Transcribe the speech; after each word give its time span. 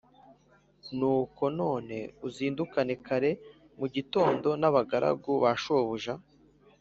nuko 0.97 1.43
none 1.59 1.97
uzindukane 2.27 2.93
kare 3.05 3.31
mu 3.77 3.85
gitondo 3.95 4.47
n’abagaragu 4.61 5.31
ba 5.43 5.51
shobuja 5.61 6.13